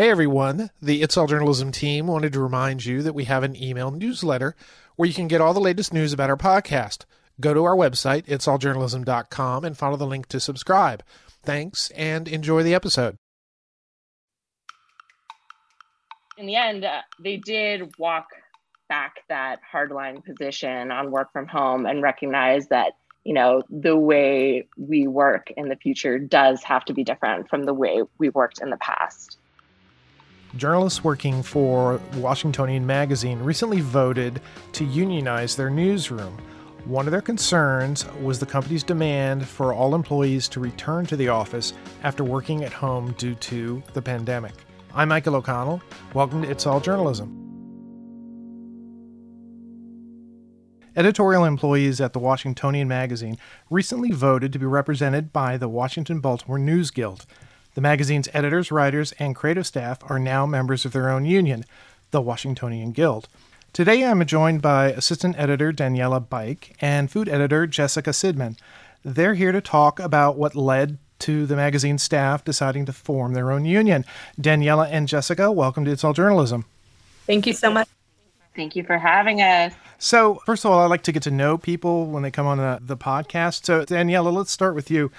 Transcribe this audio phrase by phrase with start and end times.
[0.00, 3.54] Hey everyone, the It's All Journalism team wanted to remind you that we have an
[3.54, 4.56] email newsletter
[4.96, 7.04] where you can get all the latest news about our podcast.
[7.38, 11.02] Go to our website, itsalljournalism.com, and follow the link to subscribe.
[11.42, 13.16] Thanks and enjoy the episode.
[16.38, 18.28] In the end, uh, they did walk
[18.88, 22.94] back that hardline position on work from home and recognize that
[23.24, 27.66] you know the way we work in the future does have to be different from
[27.66, 29.36] the way we worked in the past
[30.56, 34.40] journalists working for Washingtonian Magazine recently voted
[34.72, 36.36] to unionize their newsroom.
[36.84, 41.28] One of their concerns was the company's demand for all employees to return to the
[41.28, 44.54] office after working at home due to the pandemic.
[44.92, 45.82] I'm Michael O'Connell.
[46.14, 47.36] Welcome to It's All Journalism.
[50.96, 53.38] Editorial employees at the Washingtonian Magazine
[53.70, 57.26] recently voted to be represented by the Washington Baltimore News Guild.
[57.80, 61.64] The magazine's editors, writers, and creative staff are now members of their own union,
[62.10, 63.26] the Washingtonian Guild.
[63.72, 68.58] Today I'm joined by assistant editor Daniella Byck and food editor Jessica Sidman.
[69.02, 73.50] They're here to talk about what led to the magazine staff deciding to form their
[73.50, 74.04] own union.
[74.38, 76.66] Daniella and Jessica, welcome to It's All Journalism.
[77.26, 77.88] Thank you so much.
[78.54, 79.72] Thank you for having us.
[79.96, 82.58] So, first of all, I like to get to know people when they come on
[82.58, 83.64] the, the podcast.
[83.64, 85.10] So, Daniella, let's start with you.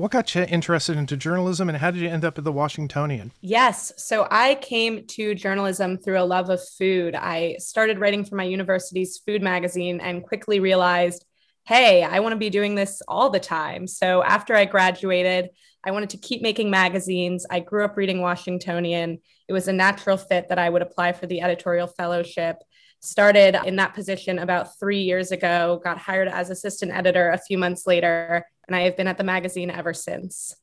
[0.00, 3.32] What got you interested into journalism and how did you end up at the Washingtonian?
[3.42, 3.92] Yes.
[3.98, 7.14] So I came to journalism through a love of food.
[7.14, 11.26] I started writing for my university's food magazine and quickly realized,
[11.66, 13.86] hey, I want to be doing this all the time.
[13.86, 15.50] So after I graduated,
[15.84, 17.44] I wanted to keep making magazines.
[17.50, 19.18] I grew up reading Washingtonian.
[19.48, 22.56] It was a natural fit that I would apply for the editorial fellowship
[23.00, 27.56] started in that position about three years ago, got hired as assistant editor a few
[27.56, 30.54] months later, and I have been at the magazine ever since.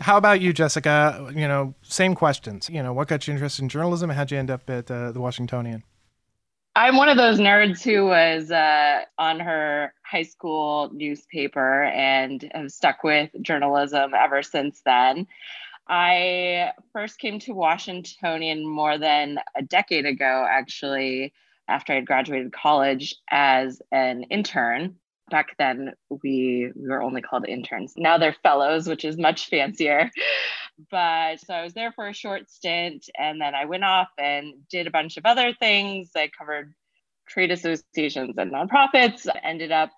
[0.00, 1.30] How about you, Jessica?
[1.34, 2.68] You know, same questions.
[2.68, 4.10] You know, what got you interested in journalism?
[4.10, 5.84] How'd you end up at uh, the Washingtonian?
[6.74, 12.70] I'm one of those nerds who was uh, on her high school newspaper and have
[12.72, 15.28] stuck with journalism ever since then.
[15.88, 21.32] I first came to Washingtonian more than a decade ago, actually,
[21.68, 24.96] after I had graduated college as an intern.
[25.30, 27.94] Back then, we, we were only called interns.
[27.96, 30.10] Now they're fellows, which is much fancier.
[30.90, 34.54] But so I was there for a short stint, and then I went off and
[34.70, 36.10] did a bunch of other things.
[36.14, 36.72] I covered
[37.28, 39.90] trade associations and nonprofits, I ended up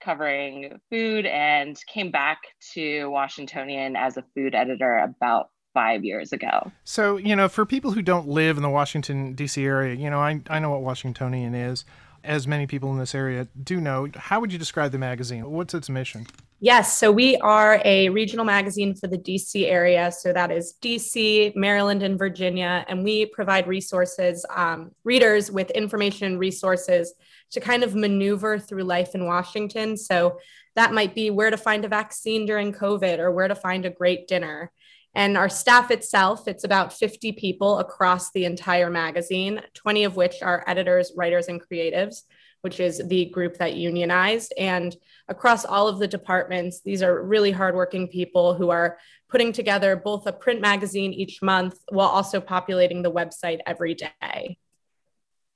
[0.00, 2.38] covering food, and came back
[2.72, 6.72] to Washingtonian as a food editor about five years ago.
[6.84, 9.64] So, you know, for people who don't live in the Washington, D.C.
[9.64, 11.84] area, you know, I, I know what Washingtonian is,
[12.24, 14.08] as many people in this area do know.
[14.14, 15.50] How would you describe the magazine?
[15.50, 16.26] What's its mission?
[16.62, 20.12] Yes, so we are a regional magazine for the DC area.
[20.12, 22.84] So that is DC, Maryland, and Virginia.
[22.86, 27.14] And we provide resources, um, readers with information and resources
[27.52, 29.96] to kind of maneuver through life in Washington.
[29.96, 30.38] So
[30.76, 33.90] that might be where to find a vaccine during COVID or where to find a
[33.90, 34.70] great dinner.
[35.14, 40.42] And our staff itself, it's about 50 people across the entire magazine, 20 of which
[40.42, 42.22] are editors, writers, and creatives,
[42.60, 44.52] which is the group that unionized.
[44.56, 44.96] And
[45.28, 50.26] across all of the departments, these are really hardworking people who are putting together both
[50.26, 54.58] a print magazine each month while also populating the website every day.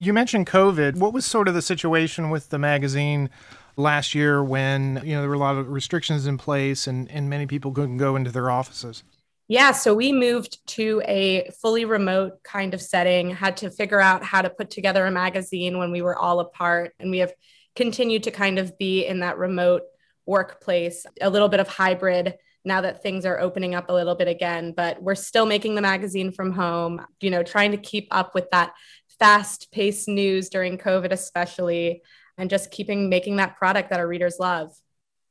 [0.01, 0.97] You mentioned COVID.
[0.97, 3.31] What was sort of the situation with the magazine
[3.77, 7.31] last year when you know there were a lot of restrictions in place and, and
[7.31, 9.03] many people couldn't go into their offices?
[9.47, 14.25] Yeah, so we moved to a fully remote kind of setting, had to figure out
[14.25, 16.95] how to put together a magazine when we were all apart.
[16.99, 17.33] And we have
[17.77, 19.83] continued to kind of be in that remote
[20.25, 24.29] workplace, a little bit of hybrid now that things are opening up a little bit
[24.29, 24.73] again.
[24.75, 28.51] But we're still making the magazine from home, you know, trying to keep up with
[28.51, 28.73] that
[29.19, 32.01] fast paced news during COVID, especially,
[32.39, 34.75] and just keeping making that product that our readers love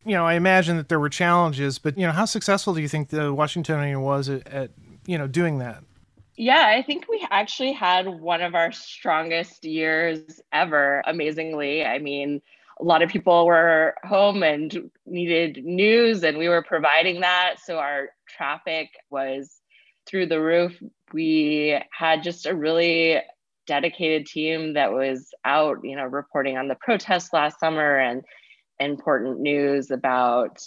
[0.06, 2.88] you know, I imagine that there were challenges, but you know, how successful do you
[2.88, 4.72] think the Washingtonian was at, at
[5.06, 5.84] you know doing that?
[6.36, 11.04] Yeah, I think we actually had one of our strongest years ever.
[11.06, 12.42] Amazingly, I mean,
[12.80, 17.56] a lot of people were home and needed news, and we were providing that.
[17.64, 19.62] So our traffic was
[20.08, 20.82] through the roof.
[21.14, 23.22] We had just a really
[23.68, 28.24] dedicated team that was out, you know, reporting on the protests last summer and
[28.80, 30.62] important news about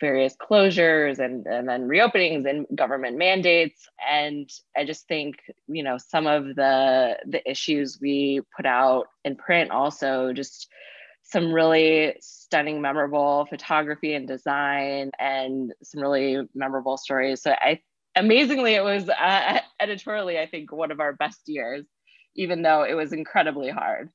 [0.00, 5.36] various closures and, and then reopenings and government mandates and i just think
[5.68, 10.68] you know some of the the issues we put out in print also just
[11.22, 17.78] some really stunning memorable photography and design and some really memorable stories so i
[18.16, 21.84] amazingly, it was uh, editorially, I think, one of our best years,
[22.36, 24.10] even though it was incredibly hard.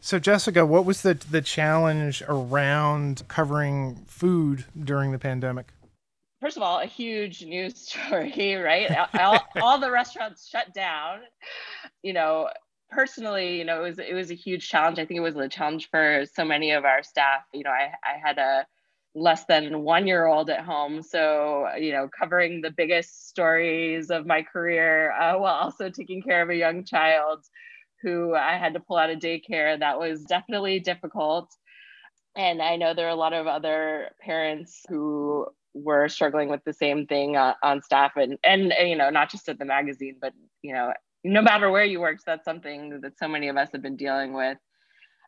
[0.00, 5.72] So, Jessica, what was the the challenge around covering food during the pandemic?
[6.40, 8.94] First of all, a huge news story, right?
[9.18, 11.20] all, all the restaurants shut down.
[12.02, 12.50] You know,
[12.90, 14.98] personally, you know, it was it was a huge challenge.
[14.98, 17.42] I think it was a challenge for so many of our staff.
[17.52, 18.66] You know, I I had a
[19.16, 21.02] less than one year old at home.
[21.02, 26.42] So, you know, covering the biggest stories of my career uh, while also taking care
[26.42, 27.44] of a young child
[28.02, 29.78] who I had to pull out of daycare.
[29.78, 31.50] That was definitely difficult.
[32.36, 36.72] And I know there are a lot of other parents who were struggling with the
[36.72, 40.16] same thing uh, on staff and, and, and, you know, not just at the magazine,
[40.20, 40.32] but,
[40.62, 40.92] you know,
[41.24, 44.32] no matter where you worked, that's something that so many of us have been dealing
[44.32, 44.58] with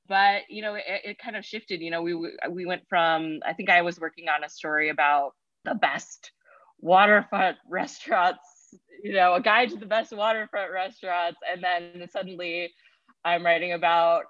[0.09, 2.15] but you know it, it kind of shifted you know we
[2.51, 5.33] we went from i think i was working on a story about
[5.65, 6.33] the best
[6.81, 8.58] waterfront restaurants
[9.03, 11.39] you know a guide to the best waterfront restaurants.
[11.51, 12.73] And then suddenly
[13.25, 14.25] i'm writing about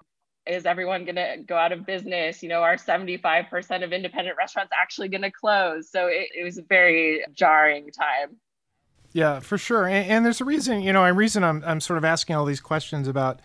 [0.47, 2.41] is everyone going to go out of business?
[2.41, 5.89] You know are 75% of independent restaurants actually going to close?
[5.91, 8.37] So it, it was a very jarring time.
[9.13, 9.87] Yeah for sure.
[9.87, 12.45] And, and there's a reason you know a reason I'm, I'm sort of asking all
[12.45, 13.39] these questions about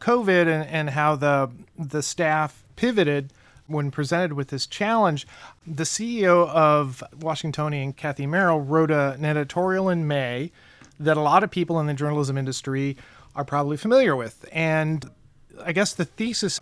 [0.00, 3.32] COVID and, and how the the staff pivoted
[3.72, 5.26] when presented with this challenge,
[5.66, 10.52] the CEO of Washingtonian, Cathy Merrill, wrote a, an editorial in May
[11.00, 12.96] that a lot of people in the journalism industry
[13.34, 14.44] are probably familiar with.
[14.52, 15.10] And
[15.64, 16.60] I guess the thesis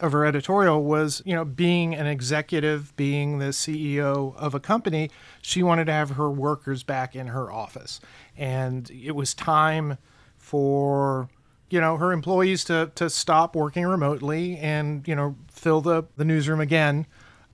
[0.00, 5.10] of her editorial was, you know, being an executive, being the CEO of a company,
[5.42, 8.00] she wanted to have her workers back in her office.
[8.36, 9.98] And it was time
[10.38, 11.28] for
[11.72, 16.24] you know her employees to to stop working remotely and you know fill the the
[16.24, 17.06] newsroom again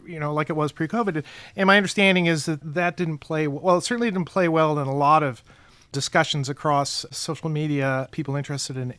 [0.05, 1.23] you know like it was pre-covid.
[1.55, 4.89] And my understanding is that that didn't play well it certainly didn't play well in
[4.89, 5.45] a lot of
[5.93, 8.95] discussions across social media people interested in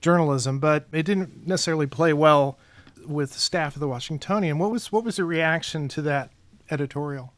[0.00, 2.58] journalism but it didn't necessarily play well
[3.06, 4.58] with staff of the washingtonian.
[4.58, 6.30] What was what was the reaction to that
[6.68, 7.32] editorial?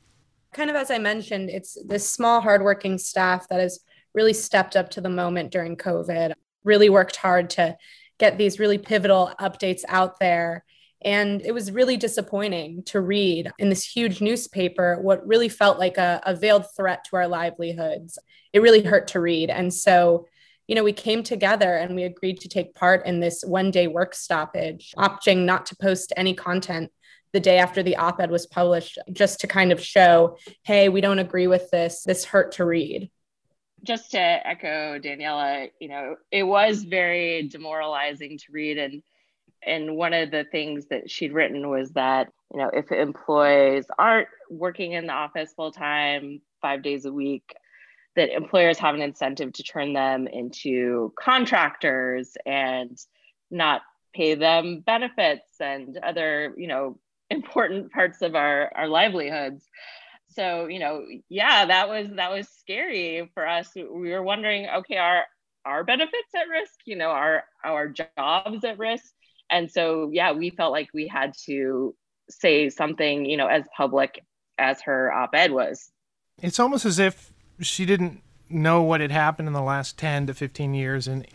[0.54, 3.80] Kind of as i mentioned it's this small hardworking staff that has
[4.14, 6.32] really stepped up to the moment during covid
[6.66, 7.76] really worked hard to
[8.18, 10.64] get these really pivotal updates out there.
[11.02, 15.98] And it was really disappointing to read in this huge newspaper what really felt like
[15.98, 18.18] a, a, veiled threat to our livelihoods.
[18.52, 19.50] It really hurt to read.
[19.50, 20.26] And so,
[20.66, 23.86] you know, we came together and we agreed to take part in this one day
[23.86, 26.90] work stoppage, opting not to post any content
[27.32, 31.02] the day after the op ed was published, just to kind of show, hey, we
[31.02, 32.02] don't agree with this.
[32.04, 33.10] This hurt to read
[33.86, 38.78] just to echo Daniella, you know, it was very demoralizing to read.
[38.78, 39.02] And
[39.64, 44.28] and one of the things that she'd written was that, you know, if employees aren't
[44.48, 47.54] working in the office full time, five days a week,
[48.14, 52.96] that employers have an incentive to turn them into contractors and
[53.50, 53.82] not
[54.14, 56.98] pay them benefits and other, you know,
[57.30, 59.68] important parts of our, our livelihoods
[60.28, 63.70] so you know yeah that was that was scary for us.
[63.74, 65.24] We were wondering okay are
[65.64, 66.74] our benefits at risk?
[66.84, 69.12] You know are our jobs at risk?
[69.50, 71.94] And so yeah we felt like we had to
[72.28, 74.22] say something you know as public
[74.58, 75.90] as her op-ed was.
[76.42, 80.34] It's almost as if she didn't know what had happened in the last 10 to
[80.34, 81.26] 15 years in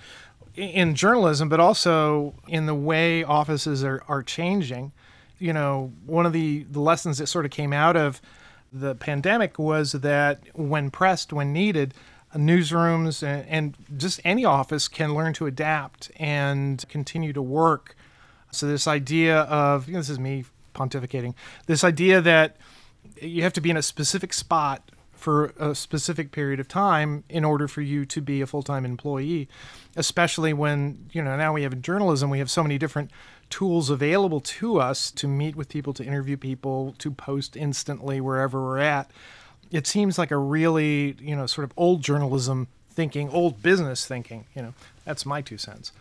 [0.56, 4.92] in journalism but also in the way offices are, are changing.
[5.40, 8.22] You know one of the the lessons that sort of came out of
[8.72, 11.94] the pandemic was that when pressed, when needed,
[12.36, 17.96] newsrooms and, and just any office can learn to adapt and continue to work.
[18.52, 21.34] So this idea of you know, this is me pontificating.
[21.66, 22.58] This idea that
[23.22, 27.46] you have to be in a specific spot for a specific period of time in
[27.46, 29.48] order for you to be a full-time employee
[29.96, 33.12] especially when you know now we have in journalism we have so many different
[33.52, 38.60] tools available to us to meet with people, to interview people, to post instantly wherever
[38.60, 39.12] we're at.
[39.70, 44.46] It seems like a really, you know, sort of old journalism thinking, old business thinking.
[44.56, 44.74] You know,
[45.06, 45.92] that's my two cents.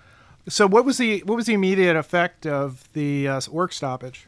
[0.48, 4.26] So, what was the what was the immediate effect of the uh, work stoppage?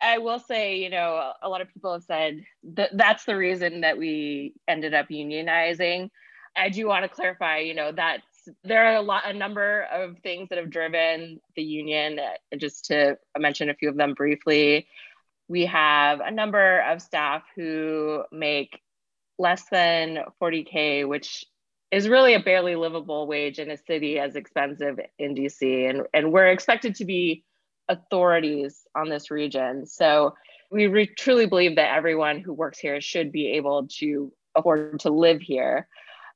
[0.00, 3.80] I will say, you know, a lot of people have said that that's the reason
[3.80, 6.10] that we ended up unionizing.
[6.56, 8.20] I do want to clarify, you know, that
[8.64, 12.18] there are a lot, a number of things that have driven the union.
[12.18, 14.86] Uh, just to mention a few of them briefly,
[15.48, 18.80] we have a number of staff who make
[19.38, 21.44] less than 40k, which
[21.90, 26.32] is really a barely livable wage in a city as expensive in DC, and and
[26.32, 27.44] we're expected to be
[27.88, 29.86] authorities on this region.
[29.86, 30.34] So
[30.70, 35.10] we re- truly believe that everyone who works here should be able to afford to
[35.10, 35.88] live here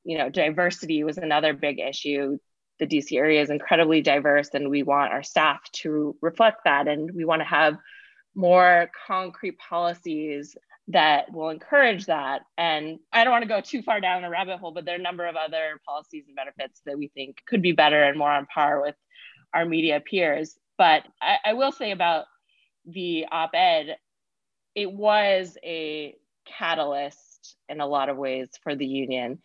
[0.05, 2.37] You know, diversity was another big issue.
[2.79, 6.87] The DC area is incredibly diverse, and we want our staff to reflect that.
[6.87, 7.77] And we want to have
[8.35, 10.55] more concrete policies
[10.89, 12.41] that will encourage that.
[12.57, 14.99] And I don't want to go too far down a rabbit hole, but there are
[14.99, 18.31] a number of other policies and benefits that we think could be better and more
[18.31, 18.95] on par with
[19.53, 20.57] our media peers.
[20.83, 22.25] But I, I will say about
[22.85, 23.95] the op ed,
[24.75, 26.13] it was a
[26.45, 29.39] catalyst in a lot of ways for the union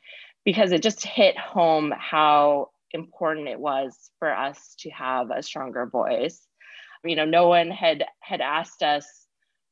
[0.44, 5.86] because it just hit home how important it was for us to have a stronger
[5.86, 6.44] voice.
[7.04, 9.06] You know, no one had had asked us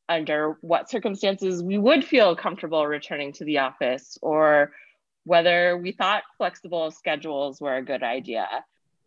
[0.09, 4.73] under what circumstances we would feel comfortable returning to the office or
[5.25, 8.47] whether we thought flexible schedules were a good idea.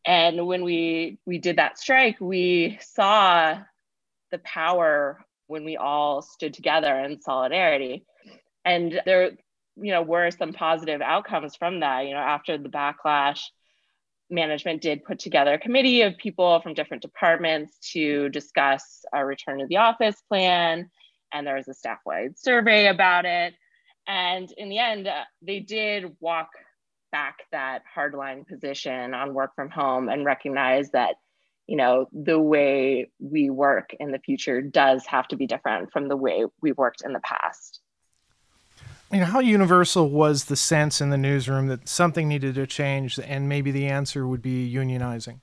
[0.05, 3.57] And when we we did that strike, we saw
[4.31, 8.05] the power when we all stood together in solidarity.
[8.63, 9.31] And there,
[9.75, 12.05] you know, were some positive outcomes from that.
[12.05, 13.41] You know, after the backlash,
[14.29, 19.59] management did put together a committee of people from different departments to discuss a return
[19.59, 20.89] to the office plan.
[21.33, 23.53] And there was a staff wide survey about it.
[24.07, 26.49] And in the end, uh, they did walk
[27.11, 31.15] back that hardline position on work from home and recognize that
[31.67, 36.07] you know the way we work in the future does have to be different from
[36.07, 37.81] the way we worked in the past.
[39.11, 43.19] You know how universal was the sense in the newsroom that something needed to change
[43.19, 45.39] and maybe the answer would be unionizing?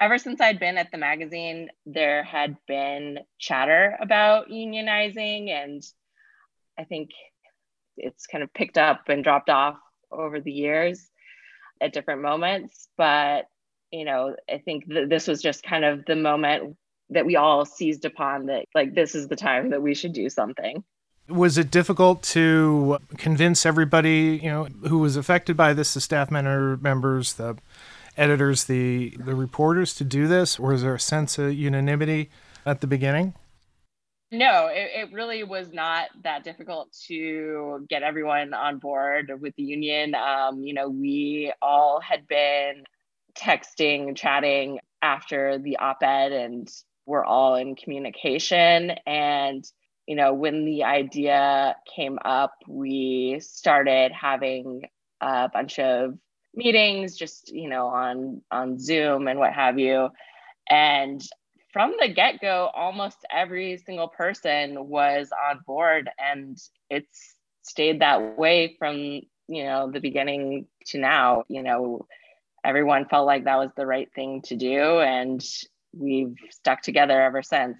[0.00, 5.82] Ever since i'd been at the magazine there had been chatter about unionizing and
[6.78, 7.10] i think
[7.96, 9.76] it's kind of picked up and dropped off
[10.14, 11.10] over the years
[11.80, 13.46] at different moments but
[13.90, 16.76] you know i think that this was just kind of the moment
[17.10, 20.28] that we all seized upon that like this is the time that we should do
[20.28, 20.84] something.
[21.28, 26.30] Was it difficult to convince everybody you know who was affected by this the staff
[26.30, 27.56] member uh, members the
[28.16, 30.58] editors the the reporters to do this?
[30.58, 32.30] Or is there a sense of unanimity
[32.66, 33.34] at the beginning
[34.38, 39.62] no, it, it, really was not that difficult to get everyone on board with the
[39.62, 40.14] union.
[40.14, 42.84] Um, you know, we all had been
[43.38, 46.68] texting, chatting after the op ed, and
[47.06, 48.92] we're all in communication.
[49.06, 49.64] And,
[50.06, 54.82] you know, when the idea came up, we started having
[55.20, 56.18] a bunch of
[56.56, 60.08] meetings just you know on on zoom and what have you
[60.70, 61.20] and
[61.74, 66.56] from the get go, almost every single person was on board, and
[66.88, 68.96] it's stayed that way from
[69.48, 71.42] you know the beginning to now.
[71.48, 72.06] You know,
[72.64, 75.44] everyone felt like that was the right thing to do, and
[75.92, 77.76] we've stuck together ever since.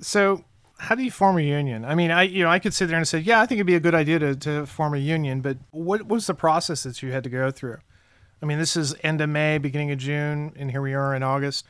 [0.00, 0.42] So,
[0.78, 1.84] how do you form a union?
[1.84, 3.66] I mean, I you know I could sit there and say, yeah, I think it'd
[3.66, 7.02] be a good idea to to form a union, but what was the process that
[7.02, 7.76] you had to go through?
[8.42, 11.22] I mean, this is end of May, beginning of June, and here we are in
[11.22, 11.66] August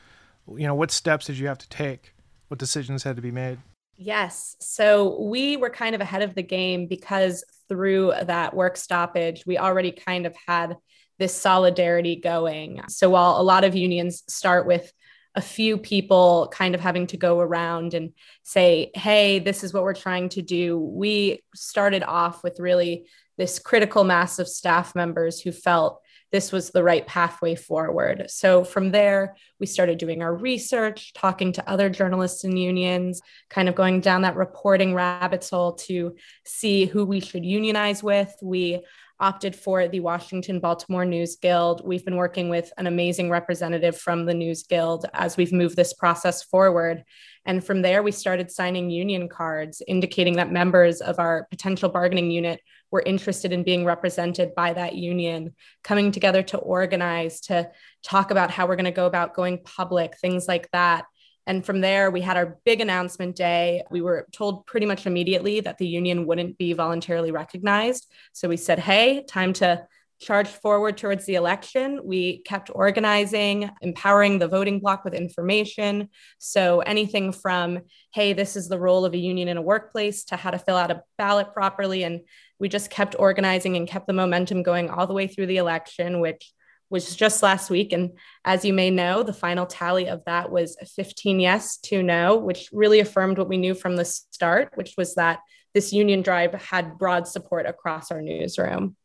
[0.47, 2.13] you know, what steps did you have to take?
[2.47, 3.59] What decisions had to be made?
[3.97, 4.55] Yes.
[4.59, 9.57] So we were kind of ahead of the game because through that work stoppage, we
[9.57, 10.75] already kind of had
[11.19, 12.81] this solidarity going.
[12.89, 14.91] So while a lot of unions start with
[15.35, 18.11] a few people kind of having to go around and
[18.43, 23.07] say, hey, this is what we're trying to do, we started off with really
[23.37, 26.00] this critical mass of staff members who felt
[26.31, 28.25] this was the right pathway forward.
[28.29, 33.67] So from there, we started doing our research, talking to other journalists and unions, kind
[33.67, 38.33] of going down that reporting rabbit hole to see who we should unionize with.
[38.41, 38.81] We
[39.21, 41.85] opted for the Washington Baltimore News Guild.
[41.85, 45.93] We've been working with an amazing representative from the News Guild as we've moved this
[45.93, 47.03] process forward.
[47.45, 52.31] And from there, we started signing union cards indicating that members of our potential bargaining
[52.31, 52.61] unit
[52.91, 57.71] were interested in being represented by that union, coming together to organize, to
[58.03, 61.05] talk about how we're going to go about going public, things like that.
[61.47, 63.83] And from there, we had our big announcement day.
[63.89, 68.11] We were told pretty much immediately that the union wouldn't be voluntarily recognized.
[68.31, 69.87] So we said, hey, time to
[70.21, 71.99] charge forward towards the election.
[72.03, 76.09] We kept organizing, empowering the voting bloc with information.
[76.37, 77.79] So anything from,
[78.13, 80.77] hey, this is the role of a union in a workplace to how to fill
[80.77, 82.21] out a ballot properly and
[82.61, 86.19] we just kept organizing and kept the momentum going all the way through the election,
[86.19, 86.53] which
[86.91, 87.91] was just last week.
[87.91, 88.11] And
[88.45, 92.69] as you may know, the final tally of that was 15 yes, 2 no, which
[92.71, 95.39] really affirmed what we knew from the start, which was that
[95.73, 98.95] this union drive had broad support across our newsroom.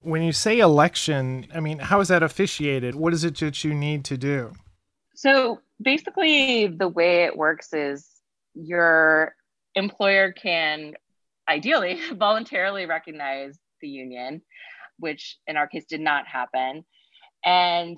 [0.00, 2.94] When you say election, I mean, how is that officiated?
[2.94, 4.52] What is it that you need to do?
[5.14, 8.08] So basically, the way it works is
[8.54, 9.34] your
[9.74, 10.94] employer can
[11.48, 14.42] ideally voluntarily recognize the union.
[15.00, 16.84] which in our case did not happen.
[17.44, 17.96] And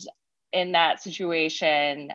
[0.52, 2.12] in that situation,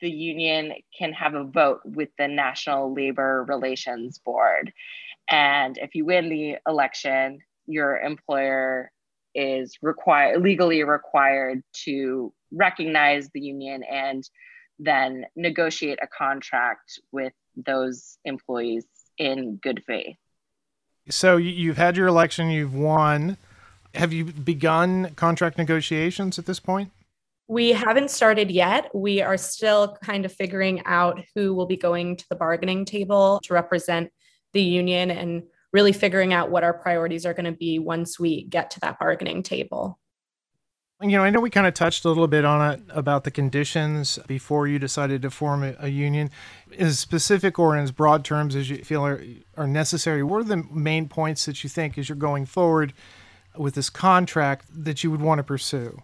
[0.00, 4.72] the union can have a vote with the National Labor Relations Board.
[5.28, 8.90] And if you win the election, your employer
[9.34, 14.28] is required legally required to recognize the union and
[14.78, 18.86] then negotiate a contract with those employees
[19.18, 20.16] in good faith.
[21.08, 23.36] So you've had your election, you've won.
[23.94, 26.90] Have you begun contract negotiations at this point?
[27.48, 28.94] We haven't started yet.
[28.94, 33.40] We are still kind of figuring out who will be going to the bargaining table
[33.42, 34.12] to represent
[34.52, 38.44] the union and really figuring out what our priorities are going to be once we
[38.44, 39.98] get to that bargaining table.
[41.02, 43.30] You know, I know we kind of touched a little bit on it about the
[43.30, 46.30] conditions before you decided to form a, a union.
[46.78, 49.22] As specific or in as broad terms as you feel are,
[49.56, 52.92] are necessary, what are the main points that you think as you're going forward
[53.56, 56.02] with this contract that you would want to pursue?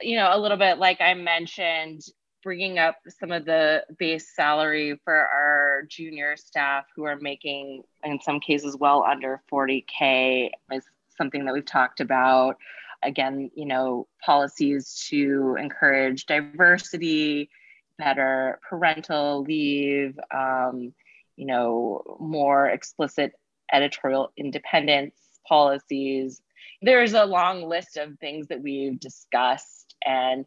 [0.00, 2.02] You know, a little bit like I mentioned,
[2.42, 8.20] bringing up some of the base salary for our junior staff who are making, in
[8.20, 10.84] some cases, well under 40K is
[11.16, 12.56] something that we've talked about.
[13.02, 17.50] Again, you know, policies to encourage diversity,
[17.98, 20.92] better parental leave, um,
[21.36, 23.32] you know, more explicit
[23.72, 25.14] editorial independence
[25.46, 26.40] policies.
[26.82, 30.44] There's a long list of things that we've discussed and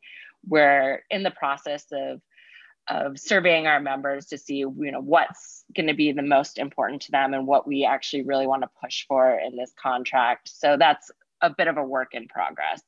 [0.48, 2.21] we're in the process of
[2.89, 7.01] of surveying our members to see you know what's going to be the most important
[7.03, 10.50] to them and what we actually really want to push for in this contract.
[10.50, 12.81] So that's a bit of a work in progress.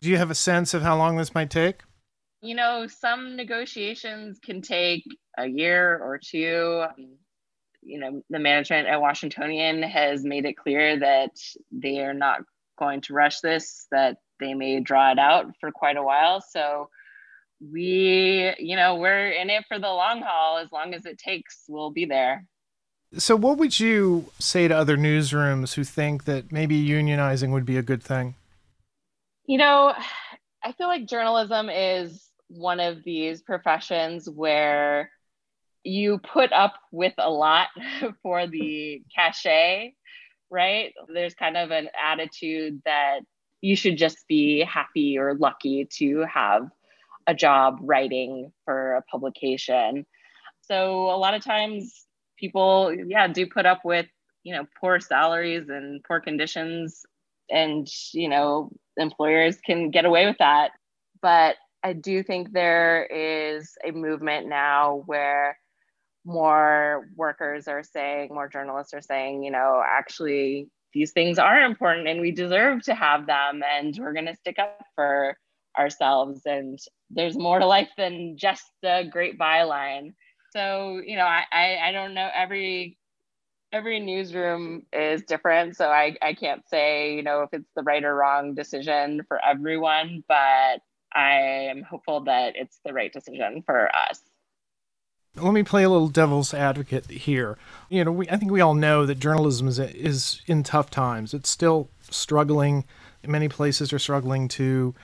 [0.00, 1.80] Do you have a sense of how long this might take?
[2.42, 5.04] You know some negotiations can take
[5.36, 6.84] a year or two.
[7.82, 11.32] You know the management at washingtonian has made it clear that
[11.72, 12.42] they are not
[12.78, 16.40] going to rush this that they may draw it out for quite a while.
[16.40, 16.88] So
[17.60, 20.58] we, you know, we're in it for the long haul.
[20.58, 22.46] As long as it takes, we'll be there.
[23.18, 27.76] So, what would you say to other newsrooms who think that maybe unionizing would be
[27.76, 28.36] a good thing?
[29.46, 29.92] You know,
[30.62, 35.10] I feel like journalism is one of these professions where
[35.82, 37.68] you put up with a lot
[38.22, 39.94] for the cachet,
[40.50, 40.92] right?
[41.12, 43.20] There's kind of an attitude that
[43.60, 46.68] you should just be happy or lucky to have
[47.26, 50.06] a job writing for a publication.
[50.62, 52.06] So a lot of times
[52.38, 54.06] people, yeah, do put up with,
[54.42, 57.04] you know, poor salaries and poor conditions.
[57.50, 60.70] And, you know, employers can get away with that.
[61.20, 65.58] But I do think there is a movement now where
[66.24, 72.08] more workers are saying, more journalists are saying, you know, actually these things are important
[72.08, 75.36] and we deserve to have them and we're going to stick up for
[75.78, 76.78] ourselves and
[77.10, 80.14] there's more to life than just the great byline.
[80.52, 82.98] So you know I, I i don't know every
[83.72, 85.76] every newsroom is different.
[85.76, 89.40] So i i can't say you know if it's the right or wrong decision for
[89.44, 90.80] everyone but
[91.14, 91.32] i
[91.70, 94.20] am hopeful that it's the right decision for us
[95.36, 97.56] let me play a little devil's advocate here.
[97.88, 101.34] You know, we, I think we all know that journalism is, is in tough times.
[101.34, 102.84] It's still struggling.
[103.26, 104.94] Many places are struggling to,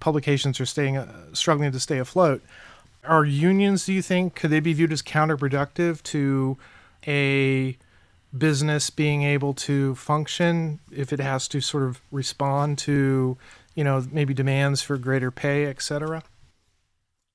[0.00, 2.42] publications are staying uh, struggling to stay afloat.
[3.04, 6.58] Are unions, do you think, could they be viewed as counterproductive to
[7.06, 7.76] a
[8.36, 13.38] business being able to function if it has to sort of respond to,
[13.74, 16.22] you know, maybe demands for greater pay, et cetera?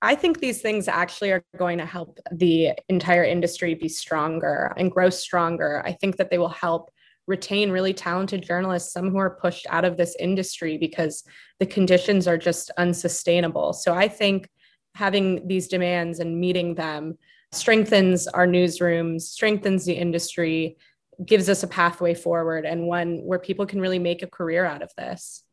[0.06, 4.92] I think these things actually are going to help the entire industry be stronger and
[4.92, 5.82] grow stronger.
[5.84, 6.92] I think that they will help
[7.26, 11.24] retain really talented journalists, some who are pushed out of this industry because
[11.60, 13.74] the conditions are just unsustainable.
[13.74, 14.48] So I think
[14.94, 17.18] having these demands and meeting them
[17.52, 20.78] strengthens our newsrooms, strengthens the industry,
[21.26, 24.84] gives us a pathway forward and one where people can really make a career out
[24.84, 25.45] of this.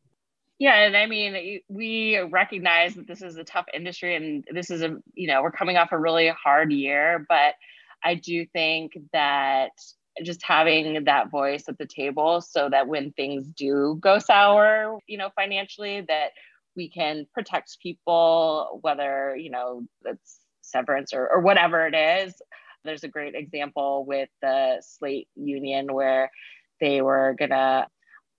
[0.62, 4.81] Yeah, and I mean, we recognize that this is a tough industry, and this is
[4.83, 7.55] a you know we're coming off a really hard year, but
[8.05, 9.70] I do think that
[10.22, 15.18] just having that voice at the table, so that when things do go sour, you
[15.18, 16.29] know, financially, that
[16.77, 22.40] we can protect people, whether you know that's severance or, or whatever it is.
[22.85, 26.31] There's a great example with the Slate Union where
[26.81, 27.88] they were gonna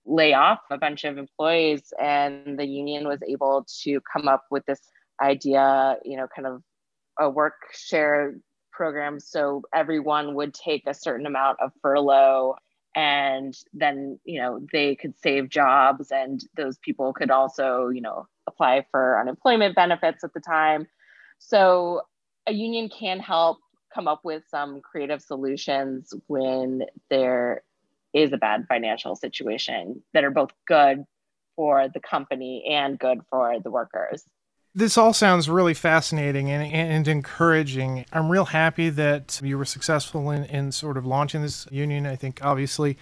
[0.06, 4.66] lay off a bunch of employees and the union was able to come up with
[4.66, 4.82] this
[5.22, 6.62] idea you know kind of
[7.20, 8.36] a work share
[8.72, 9.20] program.
[9.20, 12.56] So everyone would take a certain amount of furlough
[12.96, 18.28] and then you know they could save jobs and those people could also you know
[18.46, 20.88] apply for unemployment benefits at the time.
[21.40, 22.02] So
[22.48, 23.60] a union can help
[23.94, 27.64] come up with some creative solutions when there
[28.14, 31.04] is a bad financial situation that are both good
[31.56, 34.24] for the company and good for the workers
[34.76, 38.06] this all sounds really fascinating and, and encouraging.
[38.12, 42.08] I'm real happy that you were successful in, in sort of launching this union.
[42.08, 42.98] I think obviously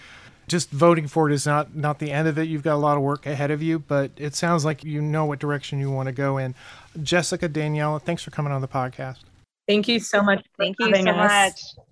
[0.48, 2.48] just voting for it is not not the end of it.
[2.48, 5.24] You've got a lot of work ahead of you, but it sounds like you know
[5.24, 6.54] what direction you want to go in.
[7.02, 9.20] Jessica Daniella, thanks for coming on the podcast.
[9.66, 10.44] Thank you so much.
[10.58, 11.16] Thank you so us.
[11.16, 11.86] much.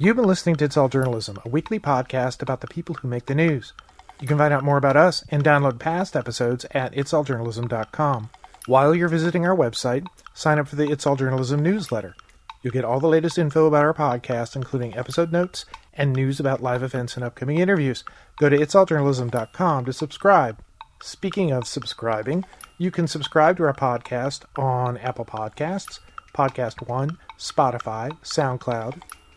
[0.00, 3.26] You've been listening to It's All Journalism, a weekly podcast about the people who make
[3.26, 3.72] the news.
[4.20, 8.30] You can find out more about us and download past episodes at itsalljournalism.com.
[8.66, 12.14] While you're visiting our website, sign up for the It's All Journalism newsletter.
[12.62, 16.62] You'll get all the latest info about our podcast, including episode notes and news about
[16.62, 18.04] live events and upcoming interviews.
[18.38, 20.60] Go to itsalljournalism.com to subscribe.
[21.02, 22.44] Speaking of subscribing,
[22.78, 25.98] you can subscribe to our podcast on Apple Podcasts,
[26.32, 29.02] Podcast One, Spotify, SoundCloud,